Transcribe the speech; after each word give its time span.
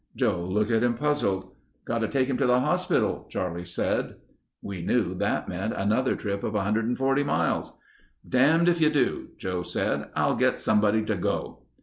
Joe 0.15 0.41
looked 0.43 0.71
at 0.71 0.81
him, 0.83 0.95
puzzled. 0.95 1.51
"Got 1.85 1.99
to 1.99 2.07
take 2.07 2.27
him 2.27 2.35
to 2.37 2.47
the 2.47 2.61
hospital," 2.61 3.27
Charlie 3.29 3.65
said. 3.65 4.15
We 4.59 4.81
knew 4.81 5.13
that 5.13 5.47
meant 5.47 5.75
another 5.75 6.15
trip 6.15 6.43
of 6.43 6.55
140 6.55 7.23
miles. 7.23 7.71
"Damned 8.27 8.67
if 8.67 8.81
you 8.81 8.89
do," 8.89 9.27
Joe 9.37 9.61
said. 9.61 10.09
"I'll 10.15 10.35
get 10.35 10.57
somebody 10.57 11.03
to 11.03 11.15
go." 11.15 11.67